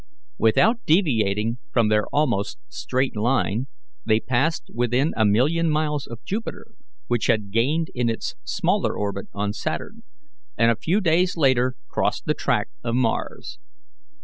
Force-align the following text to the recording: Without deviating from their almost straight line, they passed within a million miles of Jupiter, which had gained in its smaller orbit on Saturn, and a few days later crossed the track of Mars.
Without 0.39 0.83
deviating 0.87 1.59
from 1.71 1.87
their 1.89 2.07
almost 2.07 2.57
straight 2.69 3.15
line, 3.15 3.67
they 4.03 4.19
passed 4.19 4.63
within 4.73 5.13
a 5.15 5.25
million 5.27 5.69
miles 5.69 6.07
of 6.07 6.23
Jupiter, 6.23 6.71
which 7.05 7.27
had 7.27 7.51
gained 7.51 7.89
in 7.93 8.09
its 8.09 8.33
smaller 8.43 8.97
orbit 8.97 9.27
on 9.31 9.53
Saturn, 9.53 10.01
and 10.57 10.71
a 10.71 10.75
few 10.75 11.01
days 11.01 11.37
later 11.37 11.75
crossed 11.87 12.25
the 12.25 12.33
track 12.33 12.69
of 12.83 12.95
Mars. 12.95 13.59